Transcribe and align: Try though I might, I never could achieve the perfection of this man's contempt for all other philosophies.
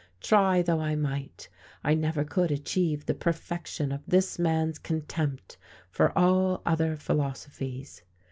Try 0.19 0.63
though 0.63 0.79
I 0.79 0.95
might, 0.95 1.47
I 1.83 1.93
never 1.93 2.23
could 2.23 2.51
achieve 2.51 3.05
the 3.05 3.13
perfection 3.13 3.91
of 3.91 4.01
this 4.07 4.39
man's 4.39 4.79
contempt 4.79 5.57
for 5.91 6.11
all 6.17 6.63
other 6.65 6.95
philosophies. 6.97 8.01